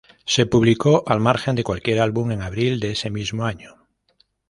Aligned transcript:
Se 0.25 0.47
publicó 0.47 1.03
al 1.05 1.19
margen 1.19 1.53
de 1.55 1.63
cualquier 1.63 1.99
álbum 1.99 2.31
en 2.31 2.41
abril 2.41 2.79
de 2.79 2.93
ese 2.93 3.11
mismo 3.11 3.45
año. 3.45 3.85